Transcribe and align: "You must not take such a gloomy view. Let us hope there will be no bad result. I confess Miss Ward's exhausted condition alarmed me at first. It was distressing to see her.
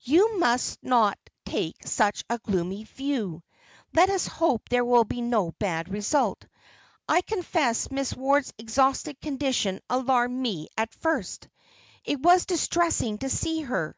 "You 0.00 0.38
must 0.38 0.82
not 0.82 1.18
take 1.44 1.86
such 1.86 2.24
a 2.30 2.38
gloomy 2.38 2.84
view. 2.84 3.42
Let 3.92 4.08
us 4.08 4.26
hope 4.26 4.70
there 4.70 4.86
will 4.86 5.04
be 5.04 5.20
no 5.20 5.52
bad 5.58 5.90
result. 5.90 6.46
I 7.06 7.20
confess 7.20 7.90
Miss 7.90 8.14
Ward's 8.14 8.54
exhausted 8.56 9.20
condition 9.20 9.80
alarmed 9.90 10.38
me 10.40 10.68
at 10.78 10.94
first. 10.94 11.48
It 12.06 12.20
was 12.22 12.46
distressing 12.46 13.18
to 13.18 13.28
see 13.28 13.60
her. 13.64 13.94